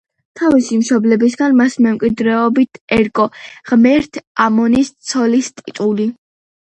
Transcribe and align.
თავისი 0.39 0.77
მშობლებისაგან 0.83 1.53
მას 1.59 1.75
მემკვიდრეობით 1.87 2.81
ერგო 2.97 3.27
„ღმერთ 3.71 4.19
ამონის 4.47 4.91
ცოლის“ 5.11 5.53
ტიტული. 5.61 6.09